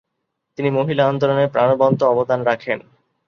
তিনি 0.57 0.69
মহিলা 0.69 1.03
আন্দোলনে 1.07 1.45
প্রাণবন্ত 1.47 1.99
অবদান 2.03 2.39
রাখেন। 2.43 2.79